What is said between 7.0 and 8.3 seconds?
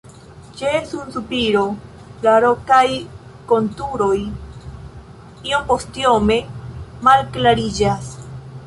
malklariĝas.